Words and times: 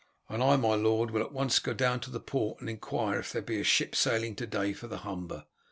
"And 0.29 0.41
I, 0.41 0.55
my 0.55 0.73
lord, 0.73 1.11
will 1.11 1.21
at 1.21 1.31
once 1.31 1.59
go 1.59 1.75
down 1.75 1.99
to 1.99 2.09
the 2.09 2.19
port 2.19 2.59
and 2.59 2.67
inquire 2.67 3.19
if 3.19 3.31
there 3.33 3.41
be 3.43 3.59
a 3.59 3.63
ship 3.63 3.95
sailing 3.95 4.35
to 4.37 4.47
day 4.47 4.73
for 4.73 4.87
the 4.87 4.97
Humber. 5.05 5.45